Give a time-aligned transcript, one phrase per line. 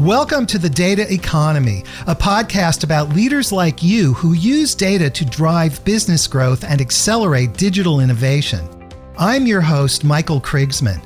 [0.00, 5.26] Welcome to the Data Economy, a podcast about leaders like you who use data to
[5.26, 8.66] drive business growth and accelerate digital innovation.
[9.18, 11.04] I'm your host, Michael Krigsman.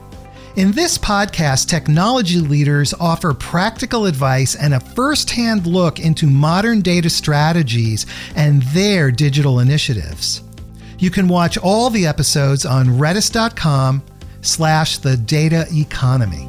[0.54, 7.10] In this podcast, technology leaders offer practical advice and a firsthand look into modern data
[7.10, 8.06] strategies
[8.36, 10.44] and their digital initiatives.
[11.00, 14.04] You can watch all the episodes on redis.com
[14.40, 16.46] slash the data economy.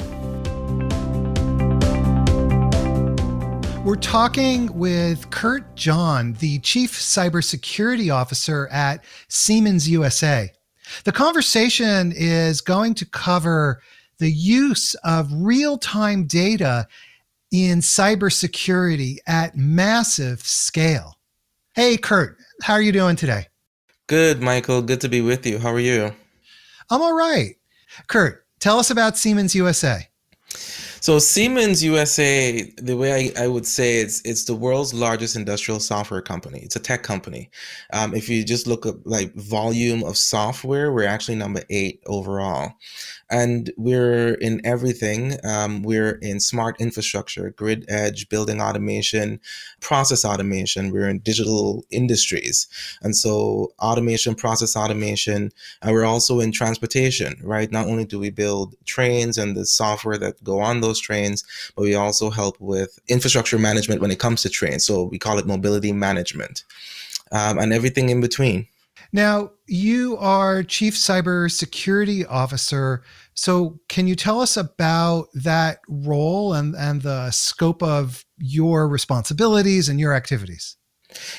[3.85, 10.51] We're talking with Kurt John, the Chief Cybersecurity Officer at Siemens USA.
[11.03, 13.83] The conversation is going to cover
[14.17, 16.87] the use of real time data
[17.51, 21.19] in cybersecurity at massive scale.
[21.75, 23.45] Hey, Kurt, how are you doing today?
[24.07, 24.81] Good, Michael.
[24.81, 25.59] Good to be with you.
[25.59, 26.11] How are you?
[26.89, 27.53] I'm all right.
[28.07, 30.07] Kurt, tell us about Siemens USA.
[31.05, 35.79] So Siemens USA, the way I, I, would say it's it's the world's largest industrial
[35.79, 36.61] software company.
[36.63, 37.51] It's a tech company.
[37.93, 42.73] Um, if you just look at like volume of software, we're actually number eight overall
[43.29, 45.37] and we're in everything.
[45.43, 49.39] Um, we're in smart infrastructure, grid edge, building automation,
[49.79, 50.91] process automation.
[50.91, 52.67] We're in digital industries,
[53.01, 55.51] and so automation, process automation,
[55.81, 57.35] and we're also in transportation.
[57.43, 57.71] Right?
[57.71, 61.43] Not only do we build trains and the software that go on those trains,
[61.75, 64.85] but we also help with infrastructure management when it comes to trains.
[64.85, 66.63] So we call it mobility management,
[67.31, 68.67] um, and everything in between.
[69.11, 73.03] Now, you are Chief Cybersecurity Officer.
[73.33, 79.89] So, can you tell us about that role and, and the scope of your responsibilities
[79.89, 80.77] and your activities?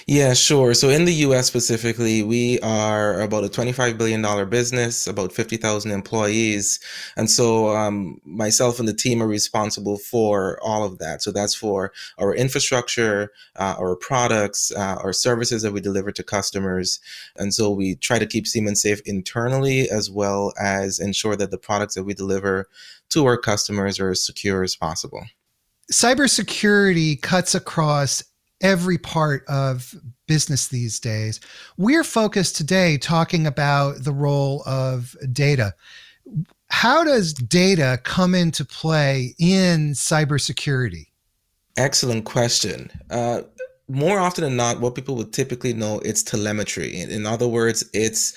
[0.07, 0.75] Yeah, sure.
[0.75, 6.81] So in the US specifically, we are about a $25 billion business, about 50,000 employees.
[7.17, 11.23] And so um, myself and the team are responsible for all of that.
[11.23, 16.23] So that's for our infrastructure, uh, our products, uh, our services that we deliver to
[16.23, 17.01] customers.
[17.37, 21.59] And so we try to keep Siemens safe internally as well as ensure that the
[21.59, 22.69] products that we deliver
[23.11, 25.25] to our customers are as secure as possible.
[25.93, 28.23] Cybersecurity cuts across
[28.61, 29.95] every part of
[30.27, 31.41] business these days.
[31.77, 35.75] We're focused today talking about the role of data.
[36.69, 41.07] How does data come into play in cybersecurity?
[41.77, 42.91] Excellent question.
[43.11, 43.43] Uh,
[43.89, 46.97] more often than not, what people would typically know it's telemetry.
[46.97, 48.35] In, in other words, it's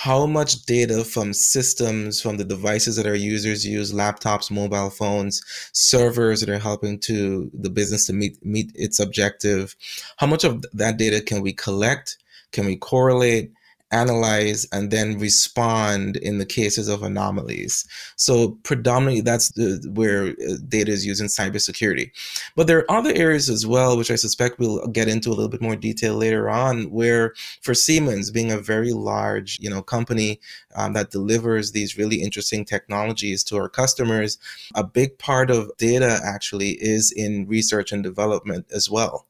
[0.00, 5.42] how much data from systems, from the devices that our users use, laptops, mobile phones,
[5.74, 9.76] servers that are helping to the business to meet meet its objective,
[10.16, 12.16] how much of that data can we collect?
[12.50, 13.52] Can we correlate?
[13.92, 17.86] Analyze and then respond in the cases of anomalies.
[18.16, 22.10] So predominantly that's the, where uh, data is used in cybersecurity.
[22.56, 25.48] But there are other areas as well, which I suspect we'll get into a little
[25.48, 30.40] bit more detail later on, where for Siemens being a very large, you know, company
[30.76, 34.38] um, that delivers these really interesting technologies to our customers,
[34.74, 39.26] a big part of data actually is in research and development as well.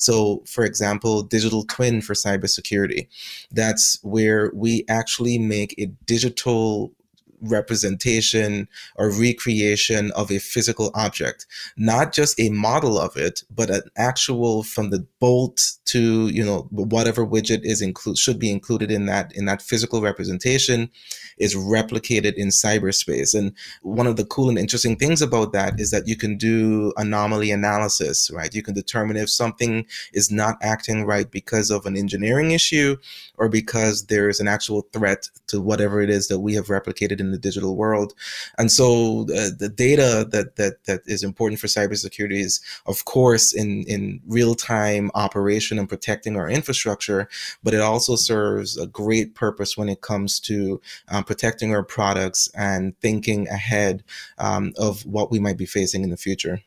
[0.00, 3.06] So, for example, digital twin for cybersecurity.
[3.52, 6.92] That's where we actually make a digital
[7.40, 11.46] representation or recreation of a physical object.
[11.76, 16.68] Not just a model of it but an actual from the bolt to you know
[16.70, 20.90] whatever widget is include should be included in that in that physical representation
[21.38, 23.34] is replicated in cyberspace.
[23.34, 23.52] And
[23.82, 27.50] one of the cool and interesting things about that is that you can do anomaly
[27.50, 28.54] analysis right?
[28.54, 32.96] You can determine if something is not acting right because of an engineering issue
[33.36, 37.20] or because there is an actual threat to whatever it is that we have replicated
[37.20, 38.14] in the digital world.
[38.58, 43.52] And so uh, the data that, that, that is important for cybersecurity is, of course,
[43.52, 47.28] in, in real time operation and protecting our infrastructure,
[47.62, 52.48] but it also serves a great purpose when it comes to um, protecting our products
[52.54, 54.04] and thinking ahead
[54.38, 56.60] um, of what we might be facing in the future.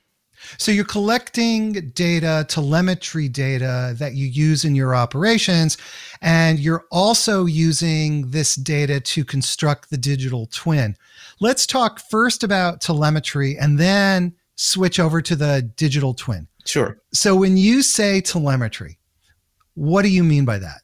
[0.57, 5.77] So you're collecting data, telemetry data that you use in your operations,
[6.21, 10.95] and you're also using this data to construct the digital twin.
[11.39, 16.47] Let's talk first about telemetry and then switch over to the digital twin.
[16.65, 16.97] Sure.
[17.13, 18.99] So when you say telemetry,
[19.73, 20.82] what do you mean by that?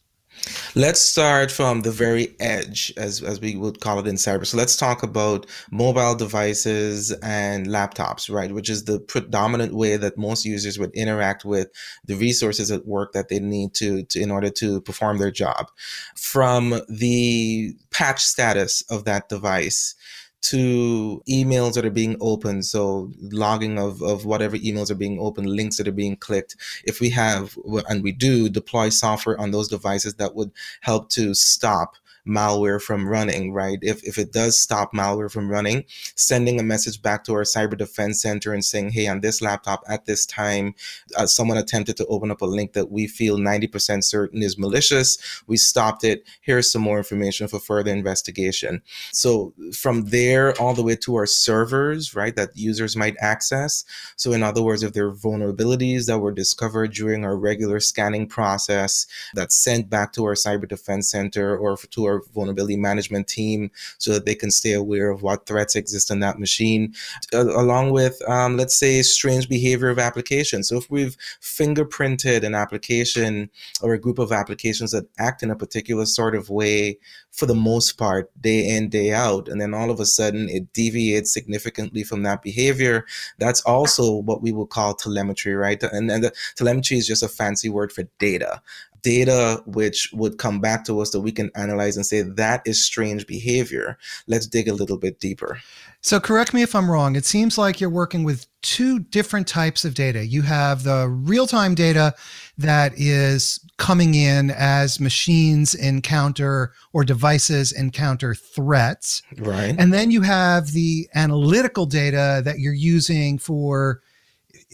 [0.75, 4.45] Let's start from the very edge, as, as we would call it in cyber.
[4.45, 8.51] So let's talk about mobile devices and laptops, right?
[8.51, 11.69] Which is the predominant way that most users would interact with
[12.05, 15.71] the resources at work that they need to, to in order to perform their job.
[16.15, 19.95] From the patch status of that device
[20.41, 22.65] to emails that are being opened.
[22.65, 26.55] So logging of, of whatever emails are being opened, links that are being clicked.
[26.85, 27.57] If we have,
[27.89, 30.51] and we do deploy software on those devices that would
[30.81, 31.95] help to stop
[32.27, 33.79] malware from running, right?
[33.81, 35.85] If, if it does stop malware from running,
[36.15, 39.83] sending a message back to our cyber defense center and saying, hey, on this laptop
[39.87, 40.75] at this time,
[41.17, 45.17] uh, someone attempted to open up a link that we feel 90% certain is malicious.
[45.47, 46.23] We stopped it.
[46.41, 48.81] Here's some more information for further investigation.
[49.11, 53.83] So from there all the way to our servers, right, that users might access.
[54.15, 58.27] So in other words, if there are vulnerabilities that were discovered during our regular scanning
[58.27, 63.71] process that's sent back to our cyber defense center or to our vulnerability management team
[63.97, 66.93] so that they can stay aware of what threats exist on that machine,
[67.33, 70.67] uh, along with, um, let's say, strange behavior of applications.
[70.67, 73.49] So if we've fingerprinted an application
[73.81, 76.97] or a group of applications that act in a particular sort of way
[77.31, 80.73] for the most part, day in, day out, and then all of a sudden it
[80.73, 83.05] deviates significantly from that behavior,
[83.37, 85.81] that's also what we would call telemetry, right?
[85.83, 88.61] And, and the telemetry is just a fancy word for data
[89.01, 92.83] data which would come back to us that we can analyze and say that is
[92.83, 93.97] strange behavior.
[94.27, 95.59] Let's dig a little bit deeper.
[96.01, 97.17] So, correct me if I'm wrong.
[97.17, 100.25] It seems like you're working with two different types of data.
[100.25, 102.13] You have the real time data
[102.57, 109.21] that is coming in as machines encounter or devices encounter threats.
[109.37, 109.75] Right.
[109.77, 114.01] And then you have the analytical data that you're using for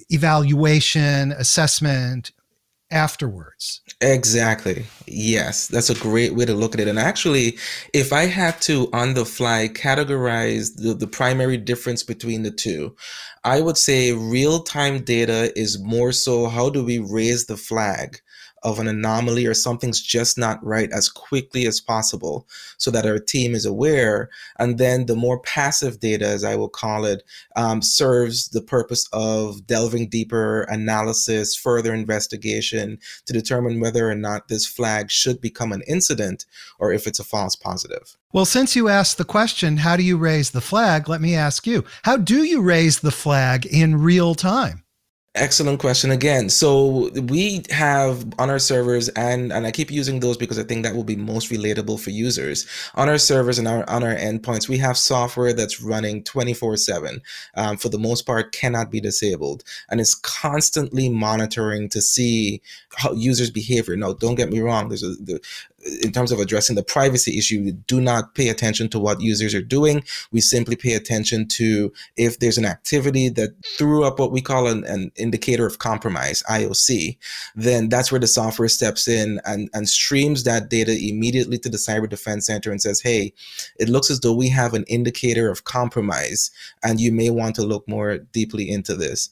[0.09, 2.31] evaluation, assessment,
[2.91, 3.81] afterwards.
[4.01, 4.85] Exactly.
[5.07, 6.87] Yes, that's a great way to look at it.
[6.87, 7.57] And actually,
[7.93, 12.95] if I had to on the fly categorize the, the primary difference between the two,
[13.43, 18.19] I would say real time data is more so how do we raise the flag
[18.65, 22.47] of an anomaly or something's just not right as quickly as possible
[22.77, 24.27] so that our team is aware.
[24.57, 27.23] And then the more passive data, as I will call it,
[27.55, 32.97] um, serves the purpose of delving deeper analysis, further investigation
[33.27, 36.45] to determine whether or not this flag should become an incident
[36.79, 38.17] or if it's a false positive.
[38.33, 41.07] Well, since you asked the question, how do you raise the flag?
[41.07, 44.84] Let me ask you, how do you raise the flag in real time?
[45.37, 46.49] Excellent question again.
[46.49, 50.83] So we have on our servers, and and I keep using those because I think
[50.83, 52.65] that will be most relatable for users.
[52.95, 56.77] On our servers and our on our endpoints, we have software that's running twenty four
[56.77, 57.21] seven.
[57.55, 62.61] Um, for the most part, cannot be disabled, and it's constantly monitoring to see
[62.95, 63.97] how users' behavior.
[63.97, 64.87] No, don't get me wrong.
[64.87, 65.41] There's a the,
[66.01, 69.53] in terms of addressing the privacy issue, we do not pay attention to what users
[69.53, 70.03] are doing.
[70.31, 74.67] We simply pay attention to if there's an activity that threw up what we call
[74.67, 77.17] an, an indicator of compromise, IOC,
[77.55, 81.77] then that's where the software steps in and, and streams that data immediately to the
[81.77, 83.33] Cyber Defense Center and says, hey,
[83.79, 86.51] it looks as though we have an indicator of compromise,
[86.83, 89.29] and you may want to look more deeply into this.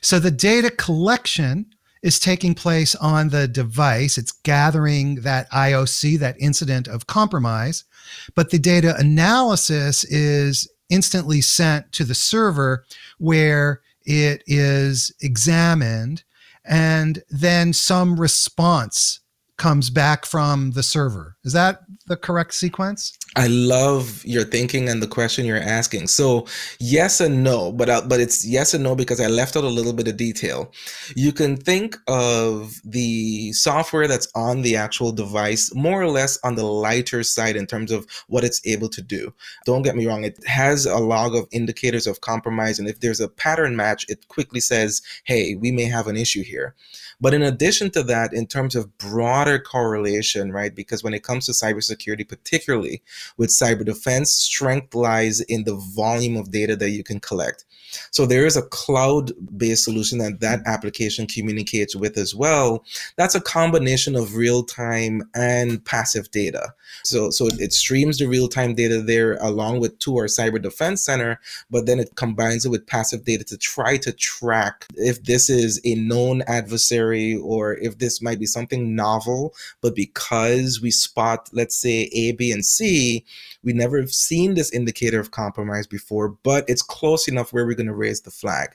[0.00, 1.66] So the data collection
[2.02, 4.18] is taking place on the device.
[4.18, 7.84] It's gathering that IOC, that incident of compromise,
[8.34, 12.84] but the data analysis is instantly sent to the server
[13.18, 16.24] where it is examined
[16.64, 19.20] and then some response
[19.58, 21.36] comes back from the server.
[21.44, 23.18] Is that the correct sequence?
[23.36, 26.06] I love your thinking and the question you're asking.
[26.06, 26.46] So,
[26.80, 29.68] yes and no, but uh, but it's yes and no because I left out a
[29.68, 30.72] little bit of detail.
[31.14, 36.54] You can think of the software that's on the actual device more or less on
[36.54, 39.34] the lighter side in terms of what it's able to do.
[39.66, 43.20] Don't get me wrong, it has a log of indicators of compromise and if there's
[43.20, 46.74] a pattern match, it quickly says, "Hey, we may have an issue here."
[47.20, 50.74] But in addition to that, in terms of broader correlation, right?
[50.74, 53.02] Because when it comes to cybersecurity, particularly
[53.36, 57.64] with cyber defense, strength lies in the volume of data that you can collect.
[58.10, 62.84] So there is a cloud-based solution that that application communicates with as well.
[63.16, 66.74] That's a combination of real-time and passive data.
[67.04, 71.40] So so it streams the real-time data there along with to our cyber defense center,
[71.70, 75.80] but then it combines it with passive data to try to track if this is
[75.84, 81.76] a known adversary or if this might be something novel, but because we spot, let's
[81.76, 83.24] say A, B, and C,
[83.62, 87.74] we never have seen this indicator of compromise before, but it's close enough where we're
[87.74, 88.70] going to raise the flag.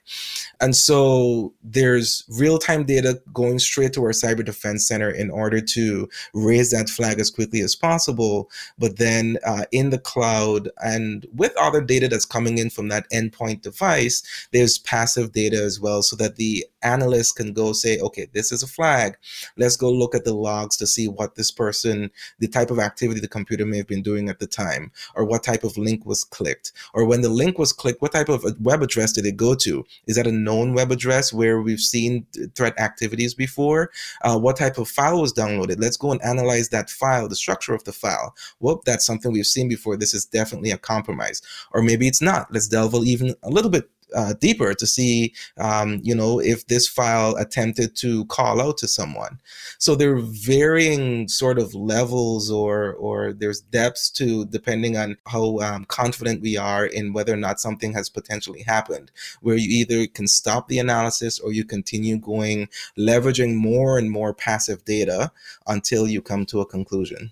[0.59, 5.61] And so there's real time data going straight to our cyber defense center in order
[5.61, 8.49] to raise that flag as quickly as possible.
[8.77, 13.09] But then uh, in the cloud and with other data that's coming in from that
[13.11, 18.27] endpoint device, there's passive data as well so that the analysts can go say, okay,
[18.33, 19.17] this is a flag.
[19.57, 23.19] Let's go look at the logs to see what this person, the type of activity
[23.19, 26.23] the computer may have been doing at the time, or what type of link was
[26.23, 29.55] clicked, or when the link was clicked, what type of web address did it go
[29.55, 29.83] to?
[30.07, 32.25] Is that a known web address where we've seen
[32.55, 33.91] threat activities before?
[34.21, 35.79] Uh, what type of file was downloaded?
[35.79, 38.35] Let's go and analyze that file, the structure of the file.
[38.59, 39.97] Whoop, that's something we've seen before.
[39.97, 41.41] This is definitely a compromise.
[41.71, 42.51] Or maybe it's not.
[42.51, 46.87] Let's delve even a little bit uh, deeper to see, um, you know, if this
[46.87, 49.39] file attempted to call out to someone.
[49.77, 55.59] So there are varying sort of levels, or or there's depths to depending on how
[55.59, 59.11] um, confident we are in whether or not something has potentially happened.
[59.41, 64.33] Where you either can stop the analysis or you continue going, leveraging more and more
[64.33, 65.31] passive data
[65.67, 67.31] until you come to a conclusion.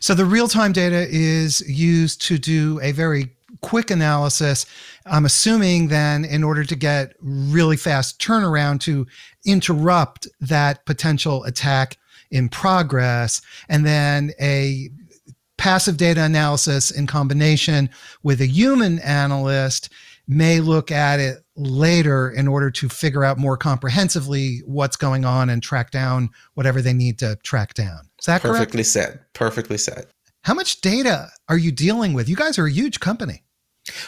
[0.00, 4.66] So the real time data is used to do a very quick analysis.
[5.06, 9.06] I'm assuming then, in order to get really fast turnaround to
[9.44, 11.98] interrupt that potential attack
[12.30, 14.88] in progress, and then a
[15.58, 17.88] passive data analysis in combination
[18.22, 19.90] with a human analyst
[20.26, 25.50] may look at it later in order to figure out more comprehensively what's going on
[25.50, 28.00] and track down whatever they need to track down.
[28.18, 28.88] Is that perfectly correct?
[28.88, 29.20] said?
[29.34, 30.06] Perfectly said.
[30.44, 32.28] How much data are you dealing with?
[32.28, 33.44] You guys are a huge company.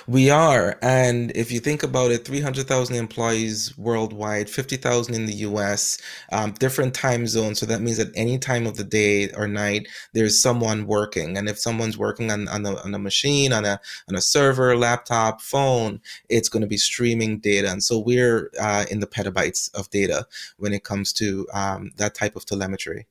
[0.08, 0.76] We are.
[0.82, 5.98] And if you think about it, 300,000 employees worldwide, 50,000 in the US,
[6.32, 7.60] um, different time zones.
[7.60, 11.38] So that means at any time of the day or night, there's someone working.
[11.38, 14.76] And if someone's working on, on, a, on a machine, on a, on a server,
[14.76, 17.70] laptop, phone, it's going to be streaming data.
[17.70, 20.26] And so we're uh, in the petabytes of data
[20.56, 23.06] when it comes to um, that type of telemetry.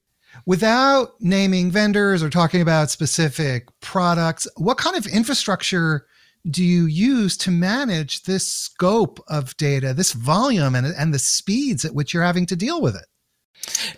[0.46, 6.06] Without naming vendors or talking about specific products, what kind of infrastructure
[6.50, 11.86] do you use to manage this scope of data, this volume, and, and the speeds
[11.86, 13.06] at which you're having to deal with it?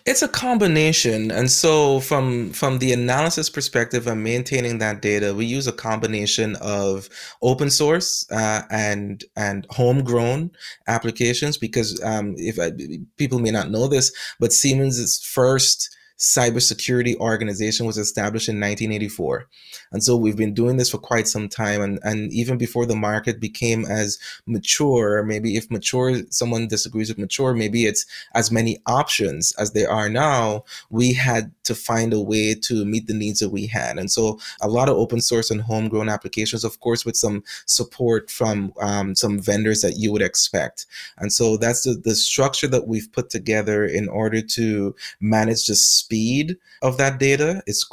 [0.05, 5.45] It's a combination, and so from from the analysis perspective and maintaining that data, we
[5.45, 7.09] use a combination of
[7.41, 10.51] open source uh, and and homegrown
[10.87, 11.57] applications.
[11.57, 12.73] Because um, if I,
[13.17, 19.47] people may not know this, but Siemens' is first cybersecurity organization was established in 1984.
[19.91, 21.81] And so we've been doing this for quite some time.
[21.81, 27.17] And, and even before the market became as mature, maybe if mature, someone disagrees with
[27.17, 32.21] mature, maybe it's as many options as there are now, we had to find a
[32.21, 33.97] way to meet the needs that we had.
[33.97, 38.31] And so a lot of open source and homegrown applications, of course, with some support
[38.31, 40.85] from um, some vendors that you would expect.
[41.17, 45.75] And so that's the, the structure that we've put together in order to manage the
[46.05, 47.63] speed of that data.
[47.65, 47.85] It's,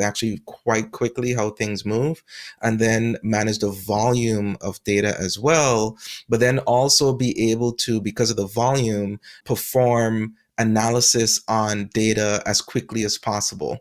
[0.00, 2.22] actually quite quickly how things move,
[2.62, 5.96] and then manage the volume of data as well.
[6.28, 12.62] But then also be able to, because of the volume, perform analysis on data as
[12.62, 13.78] quickly as possible.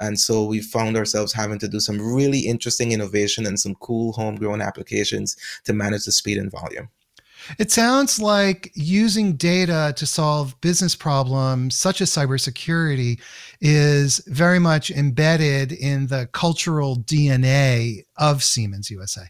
[0.00, 4.12] And so we found ourselves having to do some really interesting innovation and some cool
[4.12, 6.88] homegrown applications to manage the speed and volume.
[7.58, 13.20] It sounds like using data to solve business problems such as cybersecurity
[13.60, 19.28] is very much embedded in the cultural DNA of Siemens USA.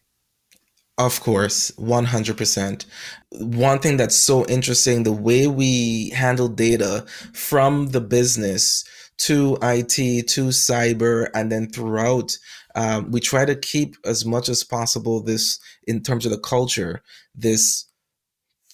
[0.99, 2.87] Of course, 100%.
[3.32, 7.04] One thing that's so interesting the way we handle data
[7.35, 8.82] from the business
[9.18, 12.37] to IT to cyber and then throughout
[12.75, 17.02] um, we try to keep as much as possible this in terms of the culture
[17.35, 17.87] this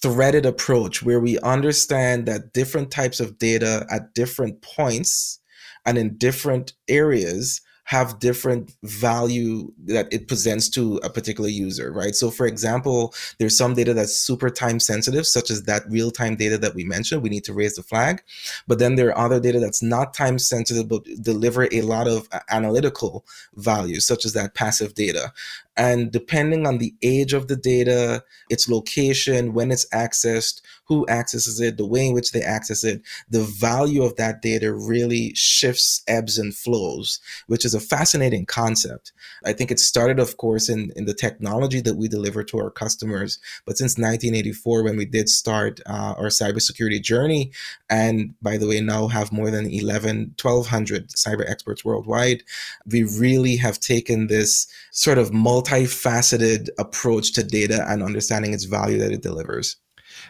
[0.03, 5.39] threaded approach where we understand that different types of data at different points
[5.85, 12.15] and in different areas have different value that it presents to a particular user, right?
[12.15, 16.35] So, for example, there's some data that's super time sensitive, such as that real time
[16.35, 17.21] data that we mentioned.
[17.21, 18.23] We need to raise the flag.
[18.67, 22.27] But then there are other data that's not time sensitive, but deliver a lot of
[22.49, 25.33] analytical value, such as that passive data.
[25.75, 31.59] And depending on the age of the data, its location, when it's accessed, who accesses
[31.59, 36.03] it, the way in which they access it, the value of that data really shifts,
[36.07, 39.13] ebbs, and flows, which is a fascinating concept.
[39.45, 42.69] I think it started, of course, in, in the technology that we deliver to our
[42.69, 43.39] customers.
[43.65, 47.51] But since 1984, when we did start uh, our cybersecurity journey,
[47.89, 52.43] and by the way, now have more than 11, 1,200 cyber experts worldwide,
[52.85, 58.99] we really have taken this sort of multifaceted approach to data and understanding its value
[58.99, 59.77] that it delivers.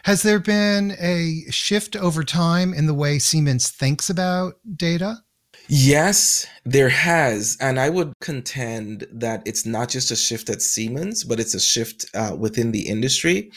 [0.04, 5.18] Has there been a shift over time in the way Siemens thinks about data?
[5.66, 11.22] Yes, There has, and I would contend that it's not just a shift at Siemens,
[11.22, 13.50] but it's a shift uh, within the industry.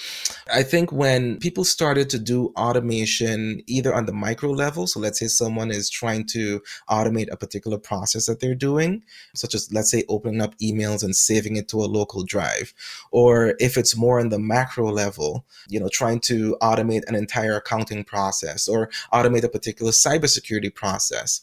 [0.54, 5.20] I think when people started to do automation either on the micro level, so let's
[5.20, 9.90] say someone is trying to automate a particular process that they're doing, such as let's
[9.90, 12.74] say opening up emails and saving it to a local drive,
[13.12, 17.56] or if it's more on the macro level, you know, trying to automate an entire
[17.56, 21.40] accounting process or automate a particular cybersecurity process.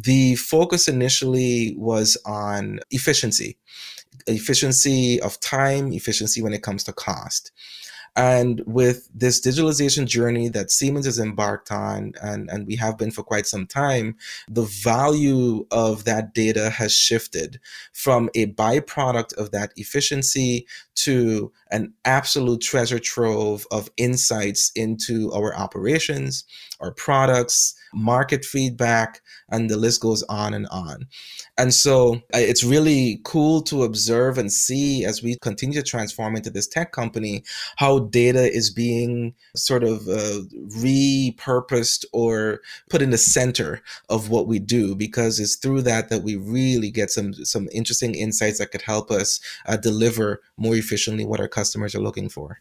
[0.00, 3.58] The focus initially was on efficiency,
[4.28, 7.50] efficiency of time, efficiency when it comes to cost.
[8.16, 13.10] And with this digitalization journey that Siemens has embarked on, and, and we have been
[13.10, 14.16] for quite some time,
[14.48, 17.60] the value of that data has shifted
[17.92, 25.54] from a byproduct of that efficiency to an absolute treasure trove of insights into our
[25.54, 26.44] operations,
[26.80, 29.20] our products, market feedback,
[29.50, 31.06] and the list goes on and on.
[31.56, 36.50] And so it's really cool to observe and see as we continue to transform into
[36.50, 37.44] this tech company
[37.76, 40.40] how data is being sort of uh,
[40.78, 46.22] repurposed or put in the center of what we do because it's through that that
[46.22, 51.24] we really get some some interesting insights that could help us uh, deliver more efficiently
[51.24, 52.60] what our customers are looking for.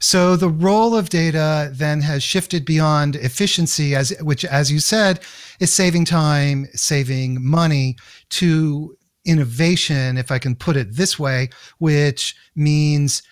[0.00, 5.20] So the role of data then has shifted beyond efficiency, as which, as you said,
[5.60, 7.96] is saving time, saving money,
[8.30, 13.22] to innovation, if I can put it this way, which means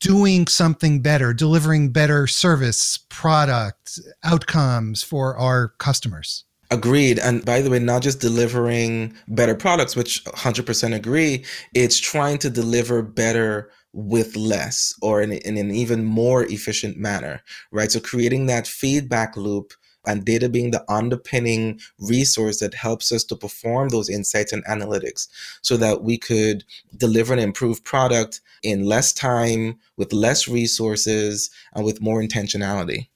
[0.00, 6.44] doing something better, delivering better service, product, outcomes for our customers.
[6.70, 7.18] Agreed.
[7.18, 11.44] And by the way, not just delivering better products, which 100% agree,
[11.74, 17.42] it's trying to deliver better with less or in, in an even more efficient manner,
[17.72, 17.90] right?
[17.90, 19.72] So creating that feedback loop
[20.06, 25.28] and data being the underpinning resource that helps us to perform those insights and analytics
[25.62, 26.62] so that we could
[26.98, 33.08] deliver an improved product in less time, with less resources, and with more intentionality.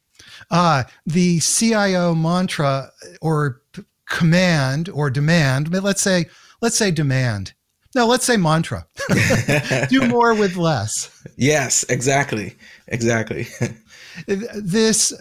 [0.50, 3.60] Uh, the CIO mantra or
[4.08, 6.24] command or demand, let's say,
[6.62, 7.52] let's say demand
[7.94, 8.86] no, let's say mantra.
[9.88, 11.10] Do more with less.
[11.36, 12.56] Yes, exactly.
[12.88, 13.48] Exactly.
[14.26, 15.12] this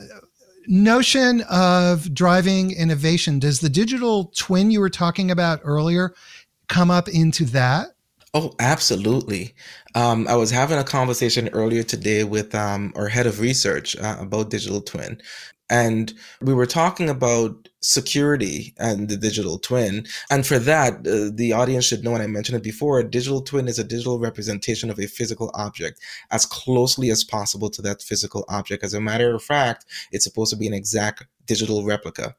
[0.67, 6.13] notion of driving innovation, does the digital twin you were talking about earlier
[6.67, 7.89] come up into that?
[8.35, 9.55] Oh, absolutely.
[9.99, 14.15] Um, I was having a conversation earlier today with um, our head of research uh,
[14.21, 15.21] about digital twin.
[15.69, 20.05] And we were talking about security and the digital twin.
[20.31, 23.41] And for that, uh, the audience should know, and I mentioned it before, a digital
[23.41, 25.99] twin is a digital representation of a physical object
[26.31, 28.85] as closely as possible to that physical object.
[28.85, 32.35] As a matter of fact, it's supposed to be an exact digital replica.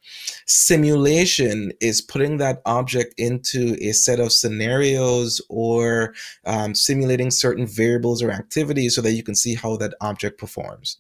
[0.46, 6.14] Simulation is putting that object into a set of scenarios or
[6.46, 10.98] um, simulating certain variables or activities so that you can see how that object performs.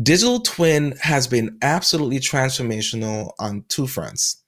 [0.00, 4.42] Digital twin has been absolutely transformational on two fronts.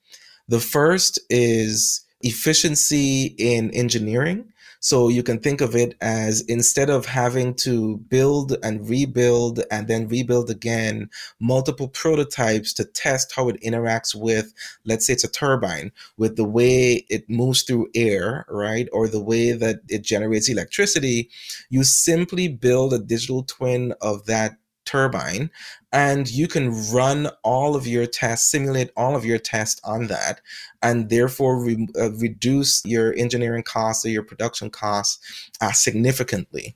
[0.48, 4.51] The first is efficiency in engineering.
[4.84, 9.86] So you can think of it as instead of having to build and rebuild and
[9.86, 14.52] then rebuild again multiple prototypes to test how it interacts with,
[14.84, 18.88] let's say it's a turbine, with the way it moves through air, right?
[18.92, 21.30] Or the way that it generates electricity,
[21.70, 25.50] you simply build a digital twin of that turbine
[25.92, 30.40] and you can run all of your tests simulate all of your tests on that
[30.82, 36.74] and therefore re- uh, reduce your engineering costs or your production costs uh, significantly.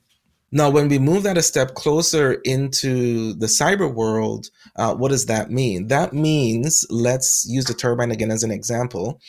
[0.51, 5.25] Now when we move that a step closer into the cyber world uh, what does
[5.25, 5.87] that mean?
[5.87, 9.19] That means let's use the turbine again as an example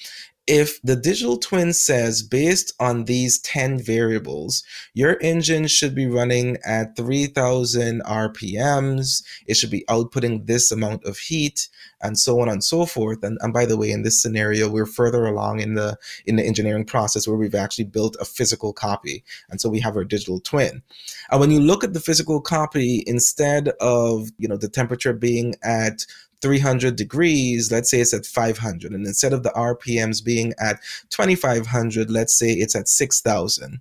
[0.48, 6.56] if the digital twin says based on these 10 variables your engine should be running
[6.64, 11.68] at 3000 rpms it should be outputting this amount of heat
[12.00, 13.22] and so on and so forth.
[13.22, 16.44] And, and by the way in this scenario we're further along in the in the
[16.44, 20.40] engineering process where we've actually built a physical copy and so we have our digital
[20.40, 20.82] twin.
[21.30, 25.54] And when you look at the physical copy instead of you know the temperature being
[25.62, 26.06] at
[26.40, 28.92] 300 degrees, let's say it's at 500.
[28.92, 33.80] And instead of the RPMs being at 2500, let's say it's at 6000.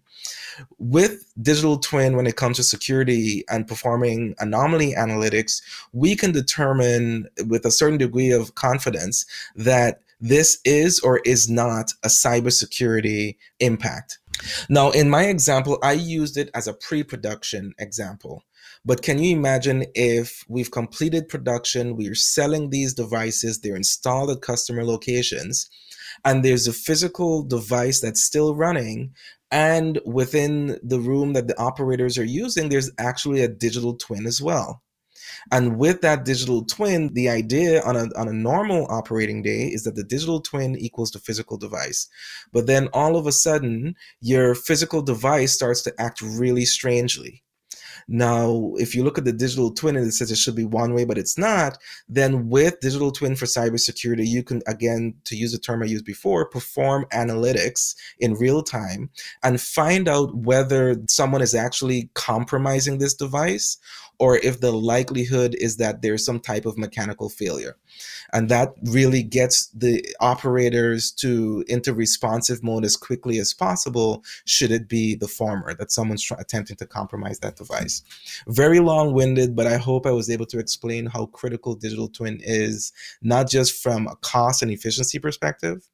[0.80, 5.62] With digital twin, when it comes to security and performing anomaly analytics,
[5.94, 11.94] we can determine with a certain degree of confidence that this is or is not
[12.04, 14.18] a cybersecurity impact.
[14.70, 18.44] Now, in my example, I used it as a pre production example.
[18.88, 24.42] But can you imagine if we've completed production, we're selling these devices, they're installed at
[24.42, 25.70] customer locations,
[26.24, 29.14] and there's a physical device that's still running
[29.52, 34.42] and within the room that the operators are using there's actually a digital twin as
[34.42, 34.82] well
[35.52, 39.84] and with that digital twin, the idea on a, on a normal operating day is
[39.84, 42.08] that the digital twin equals the physical device.
[42.52, 47.44] But then all of a sudden, your physical device starts to act really strangely.
[48.08, 50.94] Now, if you look at the digital twin and it says it should be one
[50.94, 55.52] way, but it's not, then with digital twin for cybersecurity, you can, again, to use
[55.52, 59.10] the term I used before, perform analytics in real time
[59.44, 63.78] and find out whether someone is actually compromising this device
[64.20, 67.78] or if the likelihood is that there's some type of mechanical failure.
[68.34, 74.72] And that really gets the operators to into responsive mode as quickly as possible, should
[74.72, 78.02] it be the former, that someone's attempting to compromise that device.
[78.48, 82.40] Very long winded, but I hope I was able to explain how critical digital twin
[82.44, 85.88] is, not just from a cost and efficiency perspective,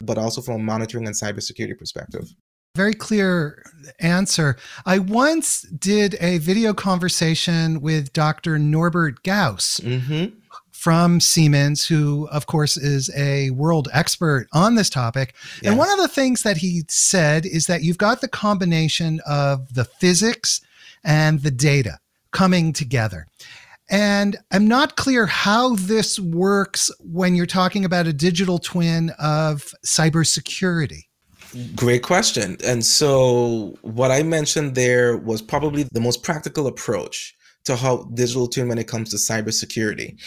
[0.00, 2.34] but also from a monitoring and cybersecurity perspective
[2.74, 3.64] very clear
[3.98, 4.56] answer.
[4.86, 8.58] I once did a video conversation with Dr.
[8.58, 10.36] Norbert Gaus mm-hmm.
[10.70, 15.34] from Siemens, who, of course, is a world expert on this topic.
[15.62, 15.70] Yes.
[15.70, 19.74] And one of the things that he said is that you've got the combination of
[19.74, 20.60] the physics
[21.02, 21.98] and the data
[22.30, 23.26] coming together.
[23.90, 29.74] And I'm not clear how this works when you're talking about a digital twin of
[29.84, 31.06] cybersecurity.
[31.74, 32.56] Great question.
[32.64, 37.34] And so, what I mentioned there was probably the most practical approach
[37.64, 40.20] to how digital twin when it comes to cybersecurity.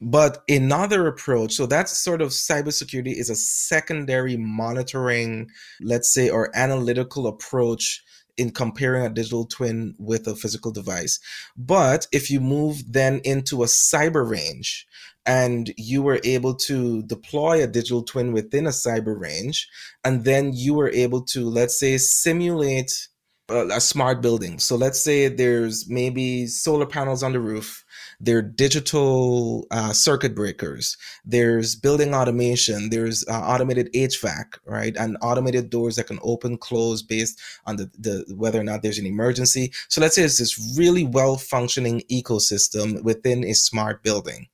[0.00, 5.50] But another approach, so that's sort of cybersecurity is a secondary monitoring,
[5.80, 8.02] let's say, or analytical approach
[8.36, 11.18] in comparing a digital twin with a physical device.
[11.56, 14.86] But if you move then into a cyber range,
[15.26, 19.68] and you were able to deploy a digital twin within a cyber range
[20.04, 23.08] and then you were able to let's say simulate
[23.48, 27.84] a, a smart building so let's say there's maybe solar panels on the roof
[28.20, 30.96] there are digital uh, circuit breakers.
[31.24, 32.90] There's building automation.
[32.90, 34.96] There's uh, automated hvac right?
[34.96, 38.98] And automated doors that can open close based on the, the whether or not there's
[38.98, 39.72] an emergency.
[39.88, 44.48] So let's say it's this really well functioning ecosystem within a smart building.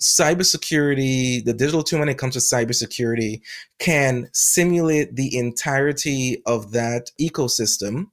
[0.00, 3.40] Cybersecurity, the digital twin when it comes to cybersecurity
[3.78, 8.08] can simulate the entirety of that ecosystem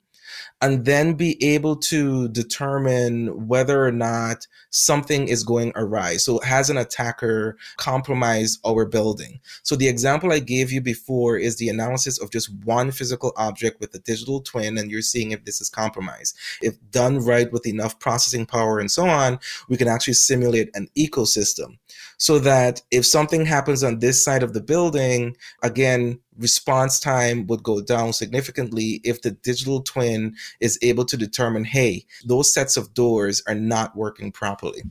[0.64, 6.16] and then be able to determine whether or not something is going awry.
[6.16, 9.42] So, has an attacker compromised our building?
[9.64, 13.82] So, the example I gave you before is the analysis of just one physical object
[13.82, 16.38] with a digital twin, and you're seeing if this is compromised.
[16.62, 20.88] If done right with enough processing power and so on, we can actually simulate an
[20.98, 21.78] ecosystem
[22.18, 27.64] so that if something happens on this side of the building, again, response time would
[27.64, 32.94] go down significantly if the digital twin is able to determine hey those sets of
[32.94, 34.82] doors are not working properly.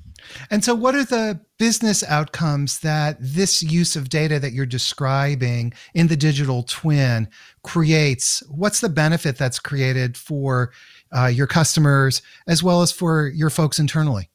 [0.51, 5.73] And so what are the business outcomes that this use of data that you're describing
[5.95, 7.29] in the digital twin
[7.63, 8.43] creates?
[8.49, 10.73] What's the benefit that's created for
[11.17, 14.29] uh, your customers as well as for your folks internally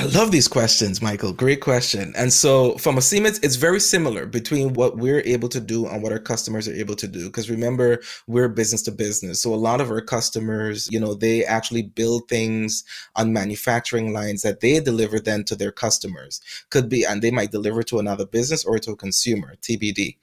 [0.00, 1.34] I love these questions, Michael.
[1.34, 2.14] Great question.
[2.16, 6.02] And so, from a Siemens, it's very similar between what we're able to do and
[6.02, 7.26] what our customers are able to do.
[7.26, 9.42] Because remember, we're business to business.
[9.42, 12.82] So, a lot of our customers, you know, they actually build things
[13.14, 16.40] on manufacturing lines that they deliver then to their customers.
[16.70, 20.16] Could be, and they might deliver to another business or to a consumer, TBD.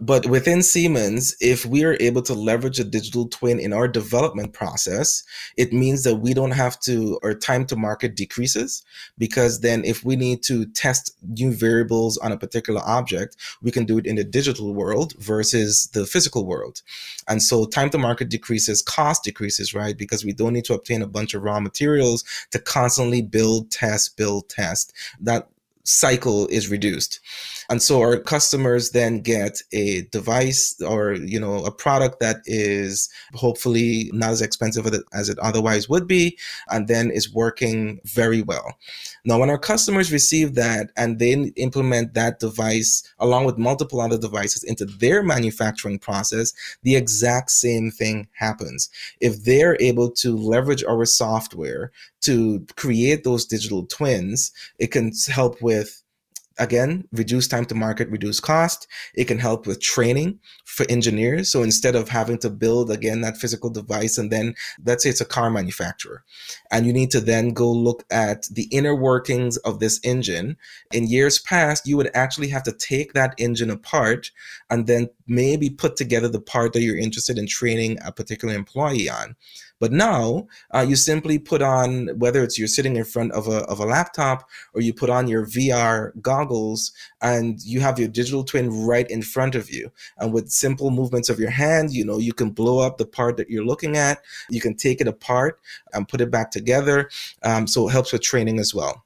[0.00, 4.54] But within Siemens, if we are able to leverage a digital twin in our development
[4.54, 5.22] process,
[5.58, 8.82] it means that we don't have to, our time to market decreases
[9.18, 13.84] because then if we need to test new variables on a particular object, we can
[13.84, 16.80] do it in the digital world versus the physical world.
[17.28, 19.96] And so time to market decreases, cost decreases, right?
[19.96, 24.16] Because we don't need to obtain a bunch of raw materials to constantly build, test,
[24.16, 24.94] build, test.
[25.20, 25.48] That
[25.84, 27.20] cycle is reduced
[27.70, 33.08] and so our customers then get a device or you know a product that is
[33.34, 36.36] hopefully not as expensive as it otherwise would be
[36.68, 38.74] and then is working very well.
[39.24, 44.18] Now when our customers receive that and then implement that device along with multiple other
[44.18, 46.52] devices into their manufacturing process
[46.82, 48.90] the exact same thing happens.
[49.20, 55.62] If they're able to leverage our software to create those digital twins it can help
[55.62, 56.02] with
[56.60, 58.86] again reduce time to market reduce cost.
[59.14, 61.50] It can help with training for engineers.
[61.50, 65.20] So instead of having to build again that physical device and then let's say it's
[65.20, 66.24] a car manufacturer
[66.70, 70.56] and you need to then go look at the inner workings of this engine.
[70.92, 74.30] In years past you would actually have to take that engine apart
[74.68, 79.08] and then maybe put together the part that you're interested in training a particular employee
[79.08, 79.36] on
[79.80, 83.64] but now uh, you simply put on whether it's you're sitting in front of a,
[83.64, 88.44] of a laptop or you put on your VR goggles and you have your digital
[88.44, 89.90] twin right in front of you.
[90.18, 93.38] And with simple movements of your hand, you know, you can blow up the part
[93.38, 94.22] that you're looking at.
[94.50, 95.58] You can take it apart
[95.92, 97.10] and put it back together.
[97.42, 99.04] Um, so it helps with training as well.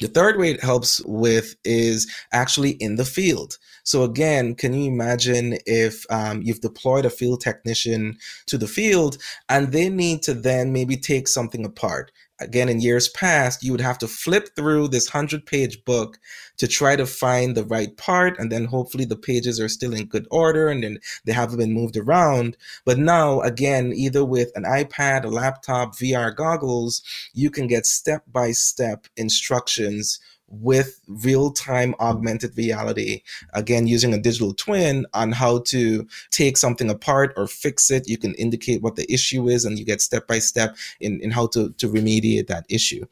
[0.00, 3.58] The third way it helps with is actually in the field.
[3.84, 8.16] So again, can you imagine if um, you've deployed a field technician
[8.46, 9.18] to the field
[9.48, 12.10] and they need to then maybe take something apart?
[12.40, 16.18] Again, in years past, you would have to flip through this 100 page book
[16.56, 18.38] to try to find the right part.
[18.38, 21.72] And then hopefully the pages are still in good order and then they haven't been
[21.72, 22.56] moved around.
[22.84, 27.02] But now, again, either with an iPad, a laptop, VR goggles,
[27.34, 30.18] you can get step by step instructions
[30.60, 36.90] with real time augmented reality, again, using a digital twin on how to take something
[36.90, 38.08] apart or fix it.
[38.08, 41.30] You can indicate what the issue is and you get step by step in, in
[41.30, 43.04] how to, to remediate that issue.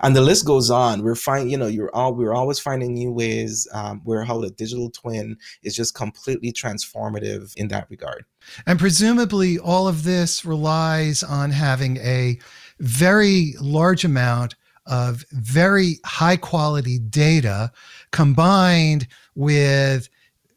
[0.00, 1.02] And the list goes on.
[1.02, 4.50] We're finding, you know, you're all, we're always finding new ways um, where how the
[4.50, 8.24] digital twin is just completely transformative in that regard.
[8.66, 12.38] And presumably all of this relies on having a
[12.80, 14.54] very large amount
[14.88, 17.70] of very high quality data
[18.10, 20.08] combined with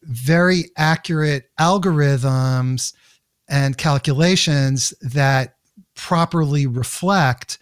[0.03, 2.93] very accurate algorithms
[3.47, 5.55] and calculations that
[5.95, 7.59] properly reflect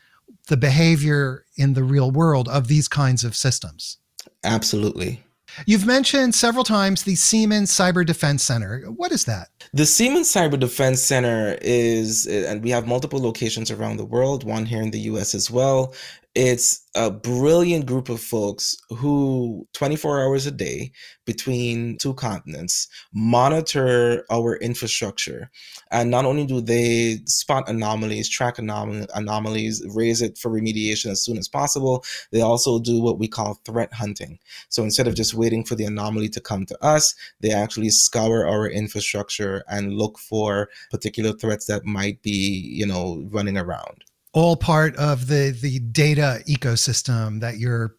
[0.48, 3.98] the behavior in the real world of these kinds of systems.
[4.44, 5.22] Absolutely.
[5.66, 8.82] You've mentioned several times the Siemens Cyber Defense Center.
[8.86, 9.50] What is that?
[9.74, 14.66] The Siemens Cyber Defense Center is, and we have multiple locations around the world, one
[14.66, 15.94] here in the US as well.
[16.36, 20.92] It's a brilliant group of folks who 24 hours a day
[21.26, 25.50] between two continents monitor our infrastructure.
[25.90, 31.24] And not only do they spot anomalies, track anom- anomalies, raise it for remediation as
[31.24, 34.38] soon as possible, they also do what we call threat hunting.
[34.70, 38.48] So instead of just waiting for the anomaly to come to us, they actually scour
[38.48, 42.30] our infrastructure and look for particular threats that might be,
[42.72, 47.96] you know, running around all part of the the data ecosystem that you're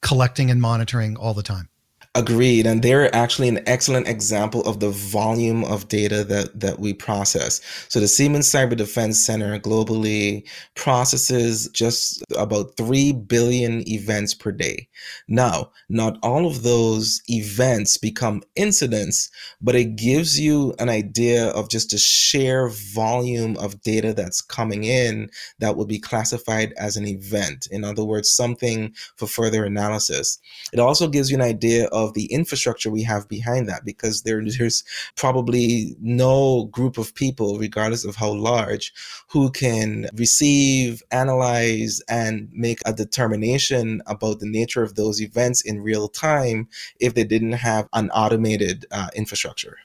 [0.00, 1.68] collecting and monitoring all the time.
[2.14, 2.66] Agreed.
[2.66, 7.62] And they're actually an excellent example of the volume of data that, that we process.
[7.88, 14.88] So the Siemens Cyber Defense Center globally processes just about 3 billion events per day.
[15.26, 19.30] Now, not all of those events become incidents,
[19.62, 24.84] but it gives you an idea of just a sheer volume of data that's coming
[24.84, 27.68] in that will be classified as an event.
[27.70, 30.38] In other words, something for further analysis.
[30.74, 34.22] It also gives you an idea of of the infrastructure we have behind that because
[34.22, 34.84] there, there's
[35.16, 38.92] probably no group of people, regardless of how large,
[39.28, 45.82] who can receive, analyze, and make a determination about the nature of those events in
[45.82, 46.68] real time
[47.00, 49.78] if they didn't have an automated uh, infrastructure.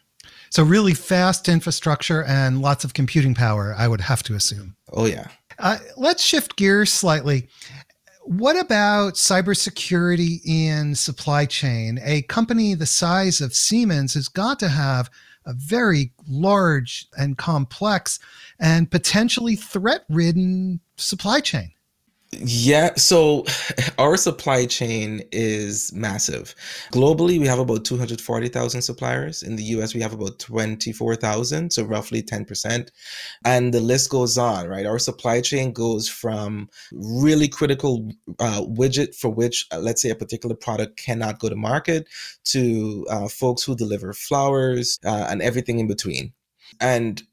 [0.50, 4.76] So, really fast infrastructure and lots of computing power, I would have to assume.
[4.94, 5.28] Oh, yeah.
[5.60, 7.50] Uh, let's shift gears slightly.
[8.28, 11.98] What about cybersecurity in supply chain?
[12.04, 15.10] A company the size of Siemens has got to have
[15.46, 18.20] a very large and complex
[18.60, 21.72] and potentially threat ridden supply chain.
[22.32, 23.46] Yeah, so
[23.98, 26.54] our supply chain is massive.
[26.92, 29.44] Globally, we have about 240,000 suppliers.
[29.44, 32.90] In the US, we have about 24,000, so roughly 10%.
[33.46, 34.86] And the list goes on, right?
[34.86, 40.16] Our supply chain goes from really critical uh, widget for which, uh, let's say, a
[40.16, 42.08] particular product cannot go to market
[42.46, 46.34] to uh, folks who deliver flowers uh, and everything in between.
[46.82, 47.24] And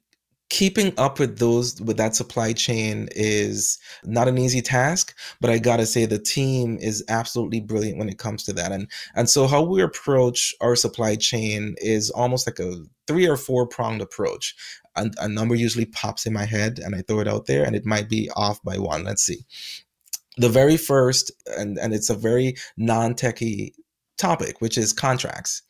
[0.55, 5.59] keeping up with those with that supply chain is not an easy task but i
[5.59, 8.71] gotta say the team is absolutely brilliant when it comes to that.
[8.71, 13.37] And and so how we approach our supply chain is almost like a three or
[13.37, 14.55] four pronged approach.
[14.95, 17.75] A, a number usually pops in my head and i throw it out there and
[17.75, 19.45] it might be off by one let's see.
[20.37, 23.73] The very first and and it's a very non-techie
[24.19, 25.63] topic which is contracts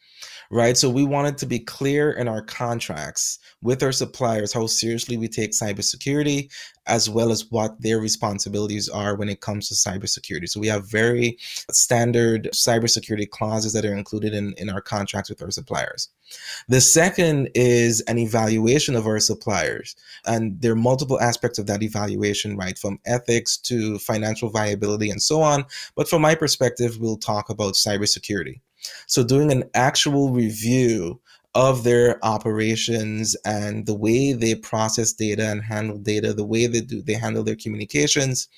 [0.50, 0.76] right?
[0.76, 5.28] So we wanted to be clear in our contracts with our suppliers how seriously we
[5.28, 6.50] take cybersecurity,
[6.86, 10.48] as well as what their responsibilities are when it comes to cybersecurity.
[10.48, 11.38] So we have very
[11.70, 16.10] standard cybersecurity clauses that are included in, in our contracts with our suppliers.
[16.68, 19.94] The second is an evaluation of our suppliers.
[20.26, 22.78] And there are multiple aspects of that evaluation, right?
[22.78, 25.64] From ethics to financial viability and so on.
[25.94, 28.60] But from my perspective, we'll talk about cybersecurity.
[29.06, 31.20] So, doing an actual review
[31.54, 36.80] of their operations and the way they process data and handle data, the way they
[36.80, 38.48] do they handle their communications,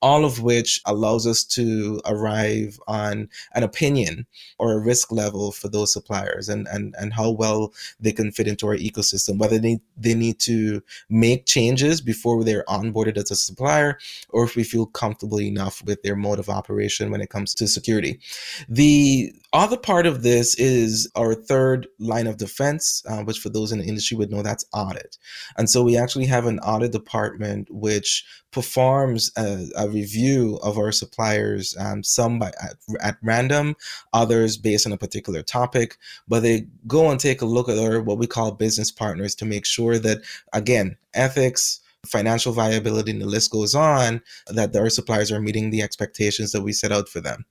[0.00, 4.26] all of which allows us to arrive on an opinion
[4.58, 8.46] or a risk level for those suppliers and, and, and how well they can fit
[8.46, 13.36] into our ecosystem, whether they, they need to make changes before they're onboarded as a
[13.36, 13.98] supplier,
[14.30, 17.66] or if we feel comfortable enough with their mode of operation when it comes to
[17.66, 18.20] security.
[18.68, 23.72] The other part of this is our third line of defense, uh, which for those
[23.72, 25.16] in the industry would know that's audit.
[25.56, 30.92] And so we actually have an audit department which performs a, a review of our
[30.92, 33.76] suppliers, um, some by, at, at, random,
[34.12, 38.00] others based on a particular topic, but they go and take a look at our
[38.00, 40.18] what we call business partners to make sure that,
[40.52, 45.82] again, ethics, financial viability, and the list goes on, that our suppliers are meeting the
[45.82, 47.44] expectations that we set out for them.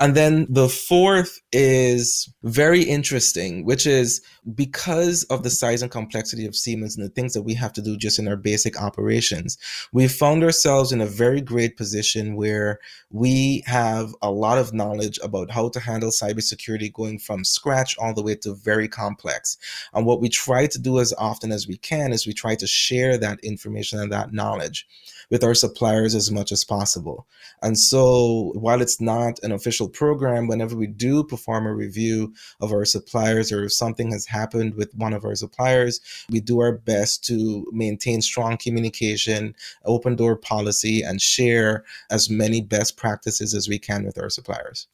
[0.00, 4.20] And then the fourth is very interesting, which is
[4.54, 7.82] because of the size and complexity of Siemens and the things that we have to
[7.82, 9.58] do just in our basic operations,
[9.92, 12.78] we found ourselves in a very great position where
[13.10, 18.14] we have a lot of knowledge about how to handle cybersecurity going from scratch all
[18.14, 19.58] the way to very complex.
[19.94, 22.66] And what we try to do as often as we can is we try to
[22.66, 24.86] share that information and that knowledge
[25.30, 27.26] with our suppliers as much as possible.
[27.62, 32.72] And so, while it's not an official program, whenever we do perform a review of
[32.72, 36.72] our suppliers or if something has happened with one of our suppliers, we do our
[36.72, 39.54] best to maintain strong communication,
[39.84, 44.86] open door policy, and share as many best practices as we can with our suppliers.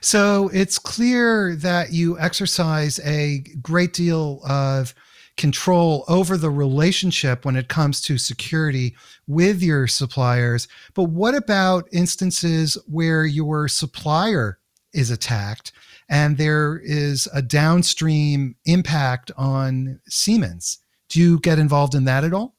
[0.00, 4.94] So it's clear that you exercise a great deal of
[5.40, 8.94] control over the relationship when it comes to security
[9.26, 10.68] with your suppliers.
[10.92, 14.58] But what about instances where your supplier
[14.92, 15.72] is attacked
[16.10, 20.78] and there is a downstream impact on Siemens?
[21.08, 22.54] Do you get involved in that at all?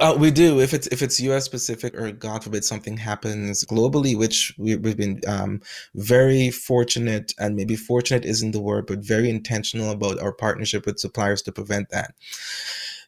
[0.00, 0.60] Uh, we do.
[0.60, 1.44] If it's if it's U.S.
[1.44, 5.60] specific, or God forbid something happens globally, which we, have been um,
[5.94, 10.98] very fortunate, and maybe fortunate isn't the word, but very intentional about our partnership with
[10.98, 12.14] suppliers to prevent that.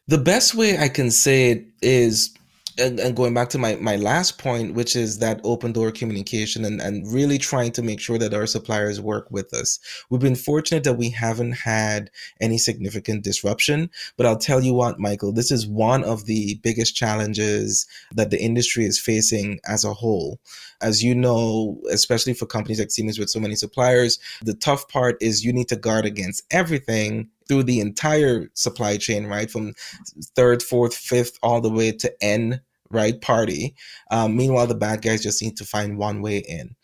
[0.07, 2.35] The best way I can say it is
[2.77, 6.65] and, and, going back to my, my last point, which is that open door communication
[6.65, 9.79] and, and really trying to make sure that our suppliers work with us.
[10.09, 12.11] We've been fortunate that we haven't had
[12.41, 13.89] any significant disruption.
[14.17, 18.41] But I'll tell you what, Michael, this is one of the biggest challenges that the
[18.41, 20.39] industry is facing as a whole.
[20.81, 25.17] As you know, especially for companies like Siemens with so many suppliers, the tough part
[25.21, 29.49] is you need to guard against everything through the entire supply chain, right?
[29.49, 29.73] From
[30.35, 33.19] third, fourth, fifth, all the way to N, right?
[33.21, 33.75] Party.
[34.11, 36.75] Um, meanwhile, the bad guys just need to find one way in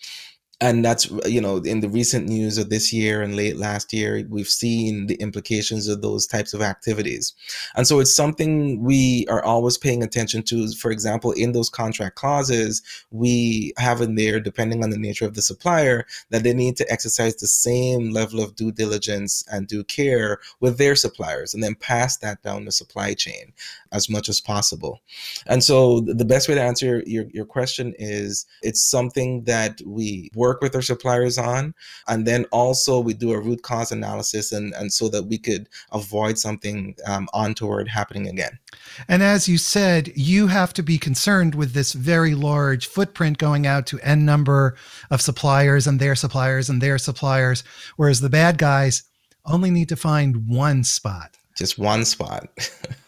[0.62, 4.24] and that's you know in the recent news of this year and late last year
[4.30, 7.34] we've seen the implications of those types of activities.
[7.76, 10.72] And so it's something we are always paying attention to.
[10.74, 15.34] For example in those contract clauses we have in there depending on the nature of
[15.34, 19.84] the supplier that they need to exercise the same level of due diligence and due
[19.84, 23.52] care with their suppliers and then pass that down the supply chain
[23.92, 25.02] as much as possible.
[25.48, 30.30] And so the best way to answer your, your question is it's something that we
[30.36, 31.74] work work with our suppliers on.
[32.10, 35.70] And then also we do a root cause analysis and, and so that we could
[35.94, 38.60] avoid something um, untoward happening again.
[39.08, 43.66] And as you said, you have to be concerned with this very large footprint going
[43.66, 44.76] out to N number
[45.10, 47.64] of suppliers and their suppliers and their suppliers,
[47.96, 49.04] whereas the bad guys
[49.46, 51.38] only need to find one spot.
[51.58, 52.48] Just one spot.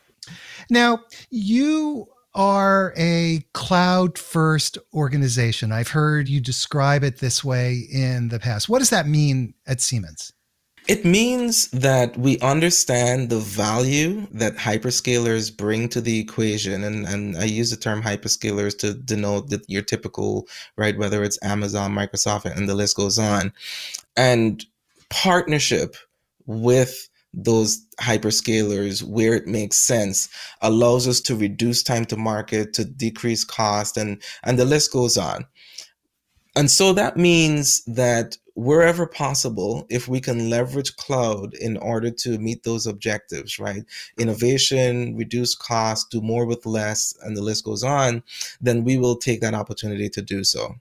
[0.70, 5.72] now, you are a cloud first organization.
[5.72, 8.70] I've heard you describe it this way in the past.
[8.70, 10.34] What does that mean at Siemens?
[10.86, 16.84] It means that we understand the value that hyperscalers bring to the equation.
[16.84, 21.94] And, and I use the term hyperscalers to denote your typical, right, whether it's Amazon,
[21.94, 23.54] Microsoft, and the list goes on.
[24.18, 24.66] And
[25.10, 25.96] partnership
[26.46, 30.30] with those hyperscalers where it makes sense
[30.62, 35.18] allows us to reduce time to market to decrease cost and and the list goes
[35.18, 35.46] on
[36.56, 42.38] and so that means that wherever possible, if we can leverage cloud in order to
[42.38, 43.84] meet those objectives, right?
[44.20, 48.22] Innovation, reduce cost do more with less, and the list goes on,
[48.62, 50.76] then we will take that opportunity to do so.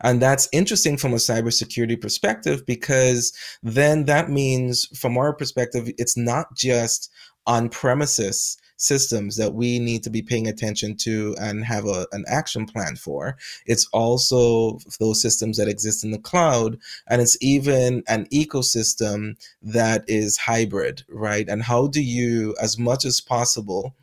[0.00, 3.32] And that's interesting from a cybersecurity perspective because
[3.62, 7.10] then that means, from our perspective, it's not just
[7.46, 12.24] on premises systems that we need to be paying attention to and have a, an
[12.28, 13.36] action plan for.
[13.66, 16.78] It's also those systems that exist in the cloud,
[17.08, 21.48] and it's even an ecosystem that is hybrid, right?
[21.48, 23.94] And how do you, as much as possible,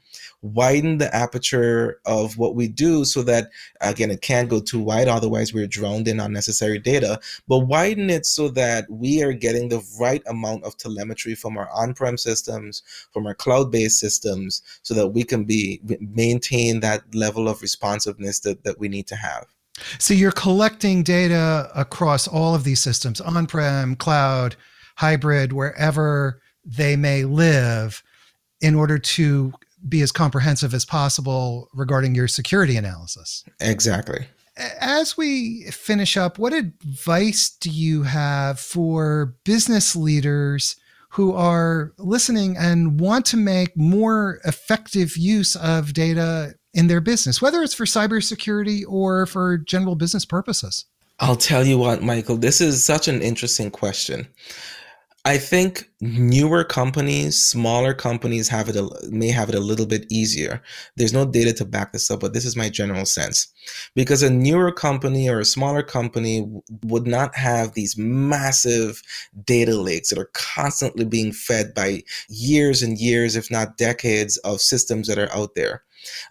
[0.54, 3.50] widen the aperture of what we do so that
[3.82, 5.08] again it can't go too wide.
[5.08, 7.20] Otherwise we're drowned in unnecessary data.
[7.48, 11.70] But widen it so that we are getting the right amount of telemetry from our
[11.72, 17.62] on-prem systems from our cloud-based systems so that we can be maintain that level of
[17.62, 19.46] responsiveness that, that we need to have.
[20.00, 24.56] So you're collecting data across all of these systems on-prem cloud
[24.98, 28.02] hybrid wherever they may live
[28.62, 29.54] in order to
[29.88, 33.44] be as comprehensive as possible regarding your security analysis.
[33.60, 34.28] Exactly.
[34.80, 40.78] As we finish up, what advice do you have for business leaders
[41.10, 47.42] who are listening and want to make more effective use of data in their business,
[47.42, 50.86] whether it's for cybersecurity or for general business purposes?
[51.20, 54.28] I'll tell you what, Michael, this is such an interesting question.
[55.28, 60.06] I think newer companies, smaller companies have it a, may have it a little bit
[60.12, 60.62] easier.
[60.98, 63.48] There's no data to back this up, but this is my general sense.
[63.96, 66.48] Because a newer company or a smaller company
[66.84, 69.02] would not have these massive
[69.44, 74.62] data lakes that are constantly being fed by years and years, if not decades, of
[74.62, 75.82] systems that are out there.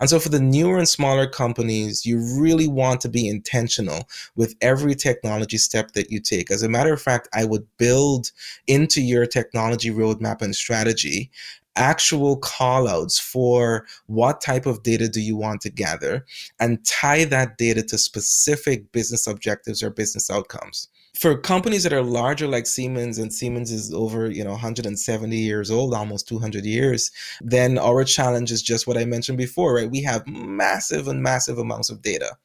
[0.00, 4.54] And so for the newer and smaller companies, you really want to be intentional with
[4.60, 6.50] every technology step that you take.
[6.50, 8.32] As a matter of fact, I would build
[8.66, 11.30] into your technology roadmap and strategy
[11.76, 16.24] actual callouts for what type of data do you want to gather
[16.60, 22.02] and tie that data to specific business objectives or business outcomes for companies that are
[22.02, 27.12] larger like Siemens and Siemens is over, you know, 170 years old, almost 200 years,
[27.40, 29.90] then our challenge is just what I mentioned before, right?
[29.90, 32.36] We have massive and massive amounts of data.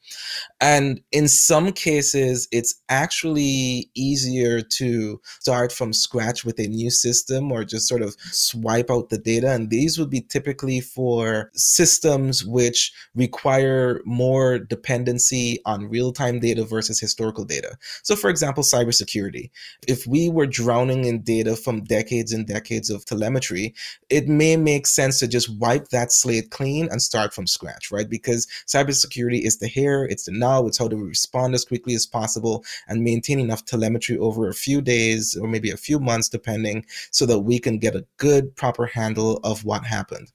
[0.62, 7.52] And in some cases, it's actually easier to start from scratch with a new system
[7.52, 9.52] or just sort of swipe out the data.
[9.52, 17.00] And these would be typically for systems which require more dependency on real-time data versus
[17.00, 17.76] historical data.
[18.04, 19.50] So for example, example, cybersecurity.
[19.88, 23.74] If we were drowning in data from decades and decades of telemetry,
[24.10, 28.10] it may make sense to just wipe that slate clean and start from scratch, right?
[28.10, 32.06] Because cybersecurity is the here, it's the now, it's how we respond as quickly as
[32.06, 36.86] possible and maintain enough telemetry over a few days or maybe a few months, depending,
[37.12, 40.32] so that we can get a good, proper handle of what happened.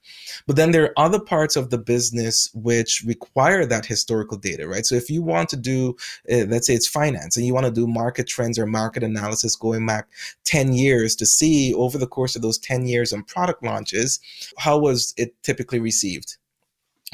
[0.47, 4.87] But then there are other parts of the business which require that historical data, right?
[4.87, 5.97] So if you want to do,
[6.31, 9.03] uh, let's say it's finance and you want to do market market trends or market
[9.03, 10.07] analysis going back
[10.45, 14.21] 10 years to see over the course of those 10 years and product launches,
[14.57, 16.37] how was it typically received?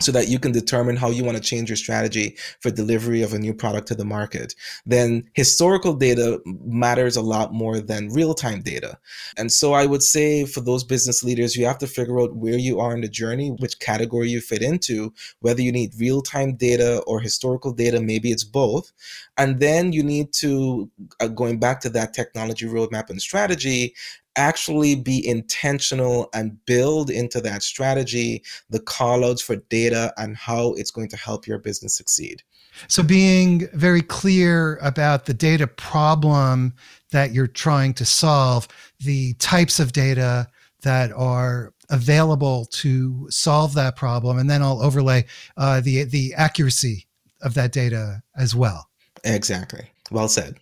[0.00, 3.32] So that you can determine how you want to change your strategy for delivery of
[3.32, 4.54] a new product to the market,
[4.86, 8.98] then historical data matters a lot more than real time data.
[9.36, 12.58] And so I would say for those business leaders, you have to figure out where
[12.58, 16.56] you are in the journey, which category you fit into, whether you need real time
[16.56, 18.92] data or historical data, maybe it's both.
[19.36, 20.90] And then you need to,
[21.20, 23.94] uh, going back to that technology roadmap and strategy,
[24.36, 30.90] actually be intentional and build into that strategy the callouts for data and how it's
[30.90, 32.42] going to help your business succeed.
[32.88, 36.74] So, being very clear about the data problem
[37.10, 38.68] that you're trying to solve,
[39.00, 40.48] the types of data
[40.82, 45.26] that are available to solve that problem, and then I'll overlay
[45.56, 47.06] uh, the the accuracy
[47.42, 48.88] of that data as well.
[49.24, 49.90] Exactly.
[50.10, 50.58] Well said.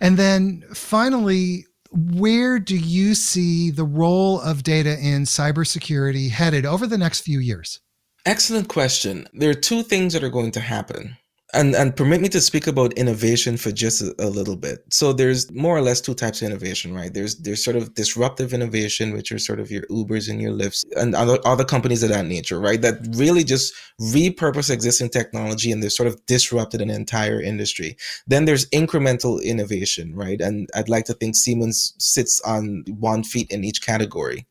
[0.00, 6.86] And then finally, where do you see the role of data in cybersecurity headed over
[6.86, 7.80] the next few years?
[8.24, 9.26] Excellent question.
[9.32, 11.16] There are two things that are going to happen
[11.52, 14.84] and and permit me to speak about innovation for just a, a, little bit.
[14.90, 17.12] So there's more or less two types of innovation right?
[17.12, 20.84] There's there's sort of disruptive innovation which are sort of your ubers and your Lyfts
[20.96, 22.80] and other, other companies of that nature right?
[22.80, 27.96] That really just repurpose existing technology and they're sort of disrupted an entire industry.
[28.26, 30.40] Then there's incremental innovation right?
[30.40, 34.46] And i'd like to think siemens sits on one feet in each category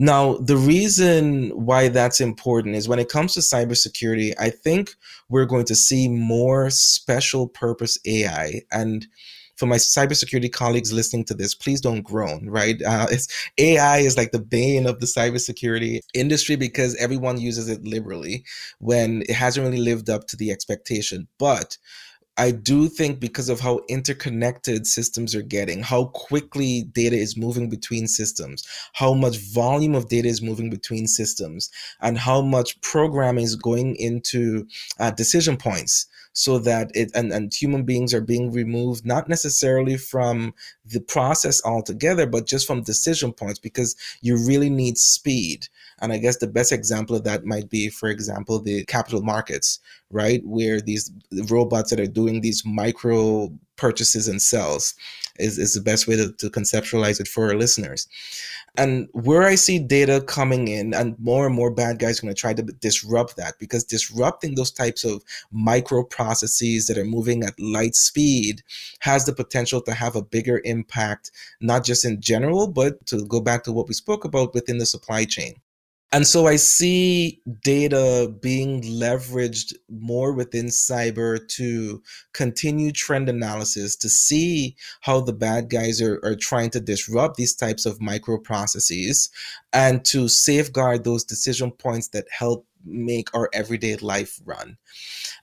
[0.00, 4.94] Now, the reason why that's important is when it comes to cybersecurity, I think
[5.28, 8.62] we're going to see more special purpose AI.
[8.70, 9.08] And
[9.56, 12.80] for my cybersecurity colleagues listening to this, please don't groan, right?
[12.80, 13.26] Uh, it's,
[13.58, 18.44] AI is like the bane of the cybersecurity industry because everyone uses it liberally
[18.78, 21.26] when it hasn't really lived up to the expectation.
[21.38, 21.76] But
[22.38, 27.68] I do think because of how interconnected systems are getting, how quickly data is moving
[27.68, 28.62] between systems,
[28.94, 31.68] how much volume of data is moving between systems,
[32.00, 34.68] and how much programming is going into
[35.00, 39.96] uh, decision points so that it and, and human beings are being removed not necessarily
[39.96, 40.54] from
[40.90, 45.66] the process altogether but just from decision points because you really need speed.
[46.00, 49.80] And i guess the best example of that might be for example the capital markets
[50.10, 50.40] right?
[50.44, 51.10] Where these
[51.48, 54.94] robots that are doing these micro purchases and sells
[55.38, 58.08] is, is the best way to, to conceptualize it for our listeners.
[58.76, 62.34] And where I see data coming in, and more and more bad guys are going
[62.34, 65.22] to try to disrupt that because disrupting those types of
[65.52, 68.62] micro processes that are moving at light speed
[69.00, 70.77] has the potential to have a bigger impact,
[71.60, 74.86] not just in general, but to go back to what we spoke about within the
[74.86, 75.54] supply chain.
[76.10, 82.02] And so I see data being leveraged more within cyber to
[82.32, 87.54] continue trend analysis to see how the bad guys are, are trying to disrupt these
[87.54, 89.28] types of microprocesses
[89.74, 94.78] and to safeguard those decision points that help make our everyday life run.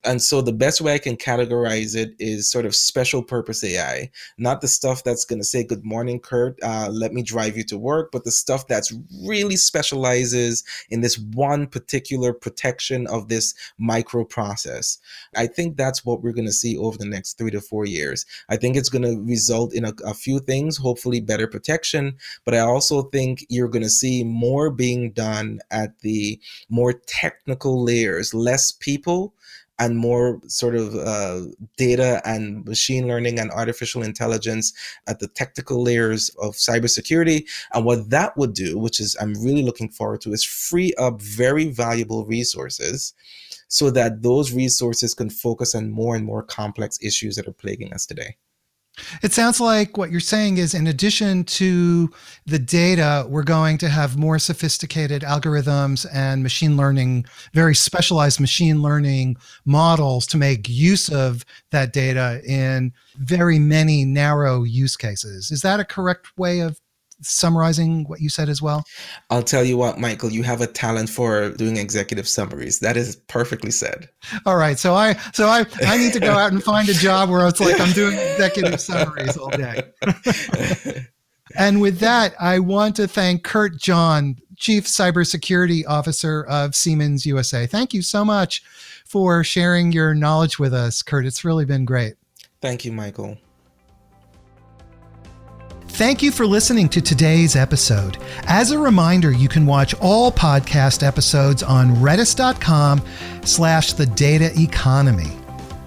[0.06, 4.12] And so the best way I can categorize it is sort of special purpose AI,
[4.38, 7.64] not the stuff that's going to say, Good morning, Kurt, uh, let me drive you
[7.66, 8.94] to work, but the stuff that's
[9.26, 15.00] really specializes in this one particular protection of this micro process.
[15.36, 18.26] I think that's what we're going to see over the next three to four years.
[18.50, 22.54] I think it's going to result in a, a few things, hopefully better protection, but
[22.54, 26.40] I also think you're going to see more being done at the
[26.70, 29.34] more technical layers, less people
[29.80, 31.42] and more sort of uh,
[31.78, 34.74] data and machine learning and artificial intelligence
[35.08, 37.46] at the technical layers of cybersecurity.
[37.74, 41.22] And what that would do, which is I'm really looking forward to, is free up
[41.22, 43.14] very valuable resources
[43.68, 47.94] so that those resources can focus on more and more complex issues that are plaguing
[47.94, 48.38] us today.
[49.22, 52.10] It sounds like what you're saying is, in addition to
[52.46, 58.82] the data, we're going to have more sophisticated algorithms and machine learning, very specialized machine
[58.82, 65.52] learning models to make use of that data in very many narrow use cases.
[65.52, 66.80] Is that a correct way of
[67.22, 68.86] summarizing what you said as well?
[69.30, 72.80] I'll tell you what, Michael, you have a talent for doing executive summaries.
[72.80, 74.10] That is perfectly said.
[74.46, 74.78] All right.
[74.78, 77.60] So I so I I need to go out and find a job where it's
[77.60, 79.84] like I'm doing executive summaries all day.
[81.56, 87.68] and with that, I want to thank Kurt John, Chief Cybersecurity Officer of Siemens USA.
[87.68, 88.64] Thank you so much
[89.06, 91.26] for sharing your knowledge with us, Kurt.
[91.26, 92.16] It's really been great.
[92.62, 93.38] Thank you, Michael.
[95.96, 98.18] Thank you for listening to today's episode.
[98.48, 103.02] As a reminder, you can watch all podcast episodes on redis.com
[103.46, 105.32] slash the data economy.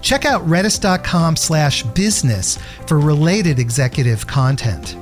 [0.01, 4.97] Check out redis.com slash business for related executive content.